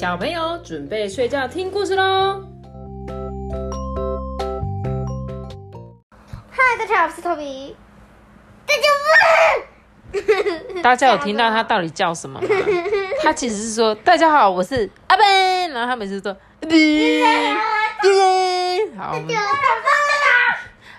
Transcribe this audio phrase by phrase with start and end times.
[0.00, 2.42] 小朋友准备睡觉听故事喽。
[6.50, 7.76] 嗨，大家好，我是托比。
[8.66, 8.88] 大家
[10.82, 12.48] 大家有听到他到底叫什么吗？
[13.22, 16.80] 他其实是说：“大家好，我是阿笨。”然后他每次说：“阿笨，
[18.96, 19.14] 好，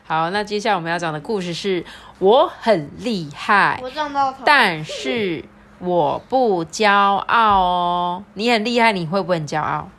[0.05, 1.83] 好，那接下来我们要讲的故事是：
[2.19, 5.43] 我很厉害，我撞到头，但是
[5.81, 8.23] 我不骄傲哦。
[8.35, 9.89] 你很厉害，你会不会很骄傲？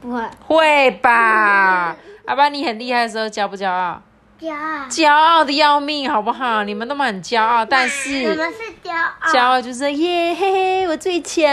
[0.00, 1.96] 不会会吧？
[2.26, 4.02] 阿爸，你很厉害的时候骄不骄傲？
[4.40, 6.62] 骄傲，骄傲的要命，好不好？
[6.62, 11.44] 你们都很骄傲，但是我是们是骄傲，骄傲就是耶嘿嘿，我最强，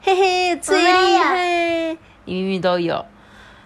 [0.00, 1.96] 嘿嘿最厉害。
[2.24, 3.04] 你明明都有，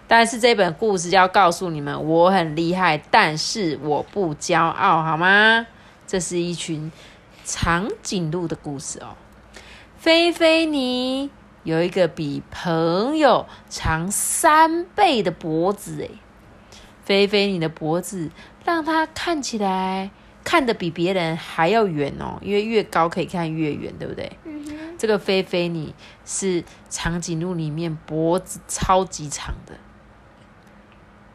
[0.07, 5.67] 但是这本故事要告诉你们，我很厉害，但是我不骄傲，好吗？
[6.07, 6.91] 这是一群
[7.43, 9.09] 长颈鹿的故事哦。
[9.97, 11.31] 菲菲尼
[11.63, 16.11] 有一个比朋友长三倍的脖子，诶，
[17.03, 18.29] 菲菲尼的脖子
[18.63, 20.11] 让它看起来
[20.43, 24.31] 看得比别人还要远哦，因为越高可以看越远，对不对？
[24.97, 25.93] 这个菲菲尼
[26.25, 29.73] 是长颈鹿里面脖子超级长的，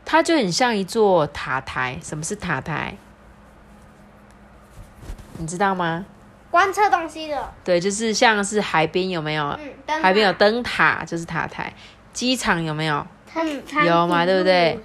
[0.05, 1.98] 它就很像一座塔台。
[2.03, 2.97] 什么是塔台？
[5.39, 6.06] 你知道吗？
[6.53, 9.58] 观测东西的，对，就是像是海边有没有？
[9.86, 11.72] 嗯，海边有灯塔，就是塔台。
[12.12, 13.06] 机场有没有？
[13.34, 14.78] 嗯，有嘛，对不对？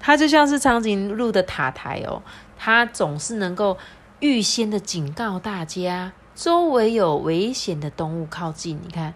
[0.00, 2.22] 它就像是长颈鹿的塔台哦，
[2.58, 3.76] 它总是能够
[4.20, 8.80] 预先的警告大家，周围有危险的动物靠近。
[8.82, 9.12] 你看，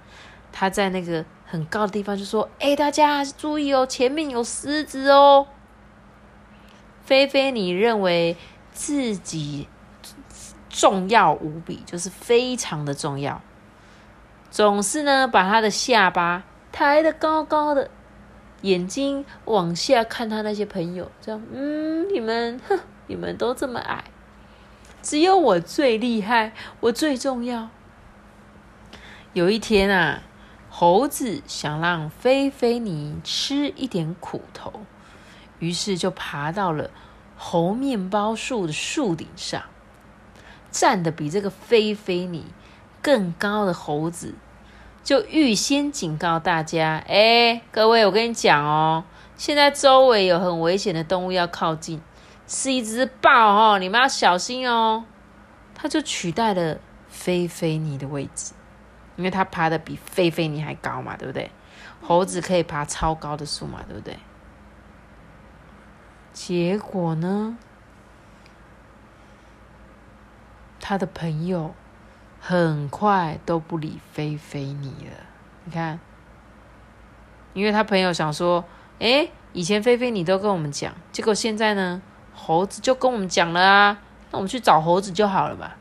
[0.52, 5.46] 它在那个很高的地方就说：“哎，大家注意哦，前面有狮子哦。”
[7.02, 8.36] 菲菲，你认为
[8.74, 9.68] 自己
[10.74, 13.40] 重要无比，就是非常的重要，
[14.50, 17.88] 总是呢把他的下巴抬得高高的。
[18.62, 24.04] 眼睛往下看他那些朋友，这样，嗯，你们，哼，你们都这么矮，
[25.02, 27.68] 只有我最厉害，我最重要。
[29.34, 30.22] 有一天啊，
[30.70, 34.72] 猴子想让菲菲尼吃一点苦头，
[35.58, 36.90] 于是就爬到了
[37.36, 39.62] 猴面包树的树顶上，
[40.74, 42.46] 站得比这个菲菲尼
[43.00, 44.34] 更高的猴子。
[45.04, 49.04] 就预先警告大家，哎，各位，我跟你讲哦，
[49.36, 52.02] 现在周围有很危险的动物要靠近，
[52.48, 55.04] 是一只豹哦，你们要小心哦。
[55.74, 58.54] 它就取代了菲菲尼的位置，
[59.14, 61.50] 因为它爬的比菲菲尼还高嘛，对不对？
[62.02, 64.18] 猴子可以爬超高的树嘛，对不对？
[66.32, 67.56] 结果呢，
[70.84, 71.74] 他的朋友。
[72.46, 75.16] 很快都不理菲菲你了。
[75.64, 75.98] 你看，
[77.54, 78.62] 因为他朋友想说
[79.00, 82.02] ：“哎，以前菲菲你都跟我们讲，结果现在呢，
[82.34, 83.98] 猴子就跟我们讲了啊，
[84.30, 85.78] 那我们去找猴子就好了吧。”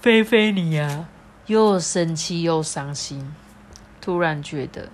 [0.00, 1.06] 菲菲你呀，
[1.44, 3.34] 又生气又伤心，
[4.00, 4.88] 突然觉得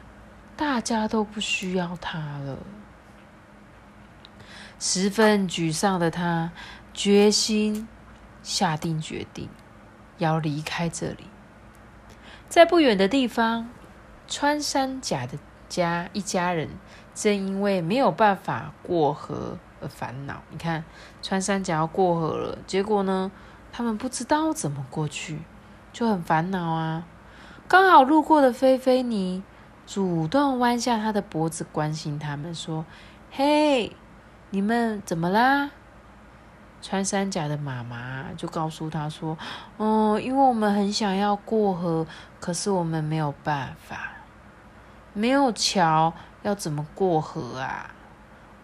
[0.56, 2.59] 大家都不需要他了，
[4.81, 6.50] 十分沮丧的他，
[6.93, 7.87] 决心
[8.42, 9.48] 下定决定。
[10.19, 11.26] 要离开这里，
[12.48, 13.69] 在不远的地方，
[14.28, 15.36] 穿山甲的
[15.69, 16.69] 家一家人
[17.12, 20.42] 正因为没有办法过河而烦恼。
[20.50, 20.84] 你看，
[21.22, 23.32] 穿山甲要过河了，结果呢，
[23.72, 25.41] 他们不知道怎么过去，
[25.92, 27.04] 就很烦恼啊。
[27.66, 29.42] 刚好路过的菲菲尼
[29.86, 32.84] 主动弯下他的脖子，关心他们说
[33.32, 33.97] ：“嘿，
[34.50, 35.72] 你们怎么啦？”
[36.82, 39.38] 穿山甲的妈妈就告诉他说
[39.78, 42.04] ：“哦，因为我们很想要过河，
[42.41, 44.12] 可是我们没有办法，
[45.15, 46.12] 没有桥，
[46.43, 47.88] 要怎么过河啊？”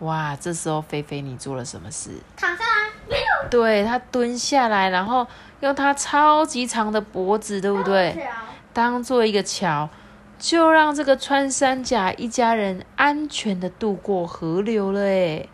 [0.01, 2.11] 哇，这时候菲菲你做了什么事？
[2.37, 5.27] 躺下来，对他蹲下来，然后
[5.61, 8.29] 用他超级长的脖子，对不对？
[8.73, 9.88] 当做一个桥，
[10.38, 15.00] 就让这个穿山甲一家人安全的渡过河流了。
[15.00, 15.49] 诶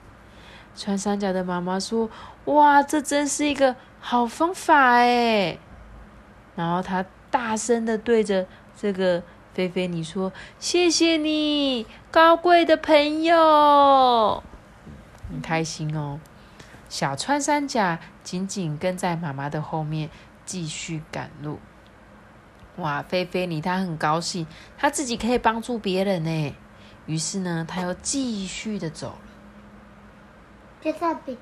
[0.77, 2.11] 穿山甲的妈妈说。
[2.47, 5.57] 哇，这真是一个好方法哎！
[6.55, 9.23] 然后他大声的对着这个
[9.55, 10.31] 菲菲尼说
[10.61, 14.43] ：“谢谢你，高贵的朋友。”
[15.33, 16.21] 很开心哦。
[16.91, 20.11] 小穿山甲紧紧跟在妈妈的后面，
[20.45, 21.59] 继续赶路。
[22.77, 26.55] 哇，菲菲尼他很高兴，他自己可以帮助别人呢。
[27.07, 29.19] 于是呢，他又继续的走了。
[30.85, 31.39] 就在比。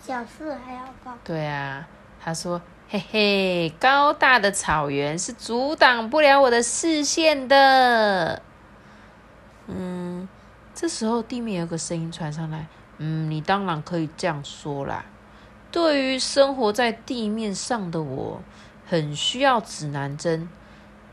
[0.00, 1.16] 小四还要高。
[1.22, 1.86] 对啊，
[2.20, 8.40] 他说：“嘿嘿，高大的草原是阻挡不了我的视线的。
[9.66, 10.28] 嗯，
[10.74, 12.66] 这时候地面有个声音传上来，
[12.98, 15.04] 嗯，你当然可以这样说啦。
[15.70, 18.42] 对于生活在地面上的我，
[18.86, 20.48] 很需要指南针。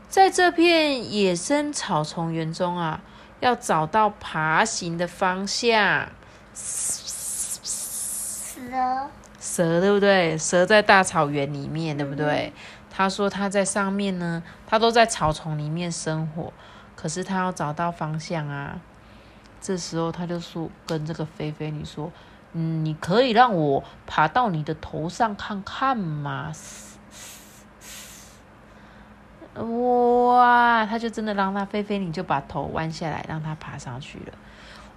[0.08, 3.00] 在这片野生草丛园中啊，
[3.38, 6.08] 要找到爬行的方向。
[8.68, 9.08] 蛇，
[9.40, 10.36] 蛇对不对？
[10.36, 12.52] 蛇在大草原里面，对不对？
[12.90, 16.52] 他说他在上面呢，他都在草丛里面生活，
[16.96, 18.80] 可是他要找到方向啊。
[19.60, 22.10] 这时候他就说跟这个菲菲你说，
[22.52, 26.52] 嗯，你可以让我爬到你的头上看看吗？
[29.54, 34.32] 哇，他就真的让他菲菲你就把头弯下来，让他爬上去了。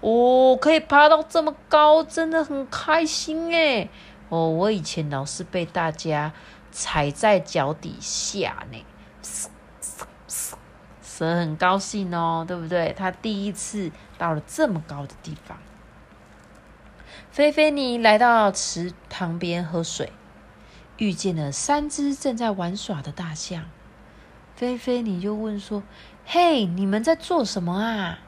[0.01, 3.89] 哦，可以爬到这么高，真的很开心哎！
[4.29, 6.33] 哦，我以前老是被大家
[6.71, 8.85] 踩在脚底下呢。
[11.01, 12.93] 蛇很高兴哦，对不对？
[12.97, 15.57] 他第一次到了这么高的地方。
[17.31, 20.11] 菲菲尼来到池塘边喝水，
[20.97, 23.63] 遇见了三只正在玩耍的大象。
[24.63, 25.83] 菲菲你就问说
[26.25, 28.19] ：“嘿，你们在做什么啊？”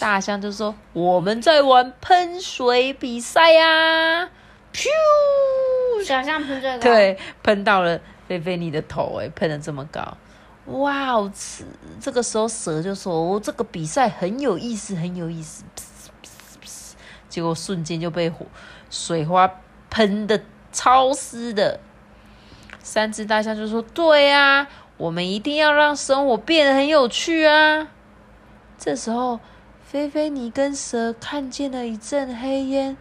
[0.00, 4.30] 大象就说：“我们在玩喷水比赛呀！”
[4.72, 10.16] 噗，小象喷最高，对，喷到了菲菲你的头，哎，喷的这么高，
[10.64, 11.16] 哇
[12.00, 15.64] 这个时候蛇就说：“哦，这个比赛很有意思，很有意思。”
[17.28, 18.46] 结果瞬间就被火
[18.88, 20.40] 水花喷的
[20.72, 21.78] 超湿的。
[22.88, 27.88] 三只大象就说：“对啊，我们一定要让生活变得很有趣啊！”
[28.78, 29.38] 这时候。
[29.90, 32.94] 菲菲，尼跟蛇看见了一阵黑烟，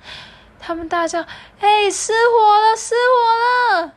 [0.58, 1.22] 他们大叫
[1.60, 3.92] ：“嘿，失火了，失火了！”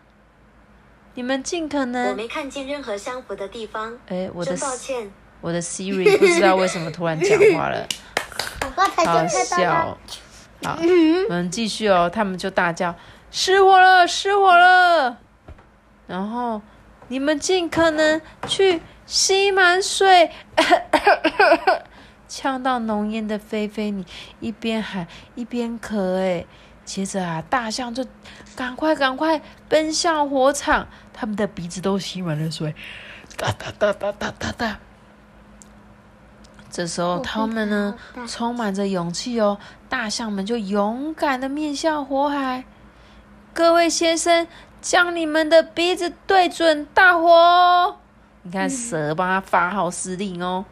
[1.14, 2.08] 你们尽可能……
[2.08, 3.96] 我没看见任何相符的地方。
[4.08, 5.08] 哎，我的抱歉，
[5.40, 7.86] 我的 Siri 不知道为什么突然讲话了，
[9.06, 9.96] 好笑。
[10.64, 10.76] 好，
[11.28, 12.10] 我们继续哦。
[12.12, 12.92] 他们就大叫
[13.30, 15.16] ：“失火了，失火了！”
[16.10, 16.60] 然后
[17.06, 20.32] 你们尽可能去吸满水。
[22.26, 24.04] 呛到浓烟的菲菲，你
[24.40, 26.44] 一边喊一边咳，哎，
[26.84, 28.04] 接着啊，大象就
[28.56, 32.74] 赶快赶快奔向火场，他们的鼻子都吸满了水，
[33.36, 34.78] 哒哒哒哒哒哒哒。
[36.70, 37.96] 这时候，他们呢，
[38.26, 39.58] 充满着勇气哦，
[39.88, 42.64] 大象们就勇敢的面向火海。
[43.52, 44.46] 各位先生，
[44.80, 47.98] 将你们的鼻子对准大火，
[48.42, 50.64] 你看蛇帮他发号施令哦。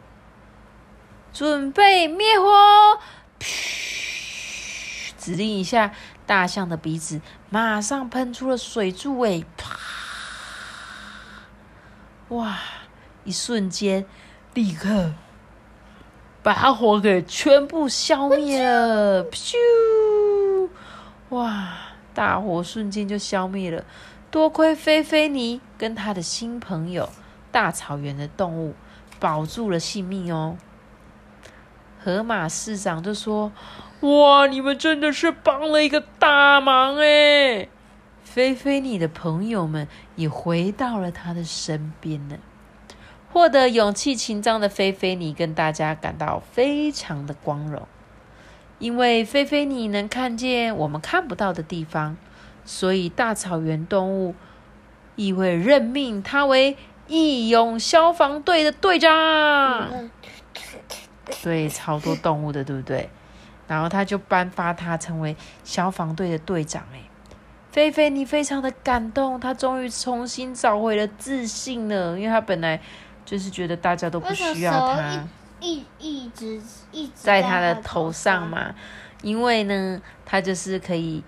[1.31, 2.99] 准备灭火！
[3.39, 5.11] 噗！
[5.17, 5.93] 指令一下，
[6.25, 9.77] 大象的鼻子马上喷出了水柱，哎，啪！
[12.29, 12.57] 哇！
[13.25, 14.05] 一瞬间，
[14.55, 15.11] 立刻
[16.41, 19.23] 把火给全部消灭了！
[19.29, 20.69] 咻！
[21.29, 21.73] 哇！
[22.19, 23.85] 大火瞬间就消灭了。
[24.29, 27.07] 多亏菲菲尼跟他的新朋友
[27.49, 28.75] 大草原的动物
[29.21, 30.57] 保住了性命哦。
[32.03, 33.53] 河马市长就说
[34.01, 37.69] ：“哇，你们真的是帮了一个大忙哎！”
[38.21, 39.87] 菲菲，尼的朋友们
[40.17, 42.37] 也回到了他的身边呢。
[43.31, 47.87] 获得勇气情章的菲菲，尼跟大家感到非常的光荣，
[48.79, 52.17] 因为菲菲你能看见我们看不到的地方，
[52.65, 54.33] 所以大草原动物
[55.15, 56.75] 亦会任命他为
[57.07, 60.09] 义勇消防队的队长。
[61.43, 63.09] 对，超多动物的，对不对？
[63.67, 66.83] 然后他就颁发他成为消防队的队长。
[66.91, 67.01] 哎，
[67.71, 72.81] 菲菲，你非常的感动，他终于重新找回了自信了，因为他本来
[73.25, 75.27] 就是觉得大家都不需要他，
[75.59, 76.61] 一一直
[76.91, 78.73] 一直在他的头上嘛。
[79.21, 81.23] 因为呢，他就是可以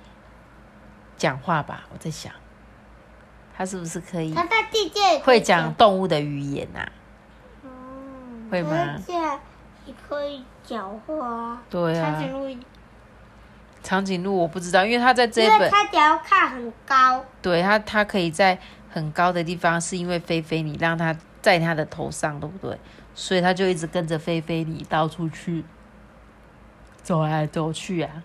[1.18, 1.84] 讲话吧？
[1.92, 2.32] 我在想，
[3.58, 4.34] 他是不是可以？
[4.34, 6.88] 他在地界会讲动物的语言呐？
[8.50, 8.96] 会吗？
[9.86, 12.12] 你可以讲话，对啊。
[12.12, 12.58] 长颈鹿，
[13.84, 17.26] 长颈鹿我不知道，因为它在这本，它只要看很高。
[17.42, 18.58] 对它，它可以在
[18.90, 22.80] 很高的地方，是因为菲菲你让它在它的头上，对不对？
[23.14, 25.64] 所以他就一直跟着菲菲你到处去
[27.04, 28.24] 走来走去啊。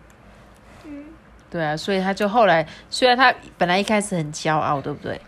[0.84, 1.04] 嗯。
[1.48, 5.20] 对啊，所以他就后来，虽然他本来一开始很骄傲，对不对？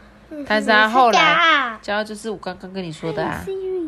[0.46, 3.44] 但是他后来骄傲就是我刚刚跟你说的啊。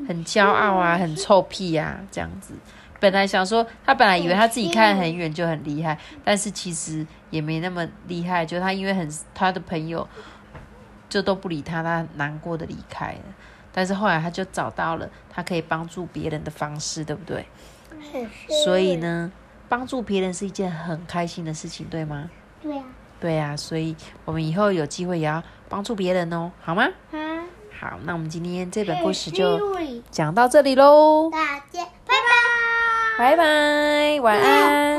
[0.09, 2.55] 很骄傲啊，很臭屁啊，这样子。
[2.99, 8.45] 本来想说，他本来以为他自己看很远就很厉害，但是其实也没那么厉害。
[8.45, 10.09] 就他因为很他的朋友
[11.09, 13.21] 就都不理他，他难过的离开了。
[13.73, 17.47] 但是后来他就找到了他可以帮助别人的方式，对不对？
[18.65, 19.31] 所以呢，
[19.69, 22.31] 帮助别人是一件很开心的事情，对吗？
[22.63, 22.83] 对呀、
[23.21, 26.85] 对呀、所以我们以后有机会也要帮助别人哦，好吗？
[27.13, 27.45] 啊，
[27.79, 33.19] 好，那我们今天这本故事就嘿讲到这里喽，大家拜拜。
[33.19, 34.90] 拜拜，晚安。